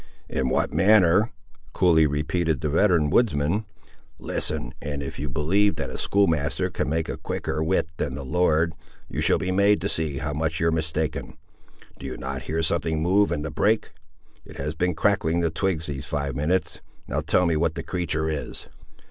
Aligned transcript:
"In 0.29 0.49
what 0.49 0.73
manner!" 0.73 1.29
coolly 1.73 2.07
repeated 2.07 2.59
the 2.61 2.69
veteran 2.71 3.11
woodsman. 3.11 3.65
"Listen; 4.17 4.73
and 4.81 5.03
if 5.03 5.19
you 5.19 5.29
believe 5.29 5.75
that 5.75 5.91
a 5.91 5.95
schoolmaster 5.97 6.71
can 6.71 6.89
make 6.89 7.07
a 7.07 7.17
quicker 7.17 7.63
wit 7.63 7.87
than 7.97 8.15
the 8.15 8.25
Lord, 8.25 8.73
you 9.07 9.21
shall 9.21 9.37
be 9.37 9.51
made 9.51 9.79
to 9.81 9.87
see 9.87 10.17
how 10.17 10.33
much 10.33 10.59
you're 10.59 10.71
mistaken. 10.71 11.37
Do 11.99 12.07
you 12.07 12.17
not 12.17 12.41
hear 12.49 12.63
something 12.63 12.99
move 13.03 13.31
in 13.31 13.43
the 13.43 13.51
brake? 13.51 13.91
it 14.43 14.55
has 14.57 14.73
been 14.73 14.95
cracking 14.95 15.41
the 15.41 15.51
twigs 15.51 15.85
these 15.85 16.07
five 16.07 16.35
minutes. 16.35 16.81
Now 17.07 17.21
tell 17.21 17.45
me 17.45 17.55
what 17.55 17.75
the 17.75 17.83
creatur' 17.83 18.27
is?" 18.27 18.69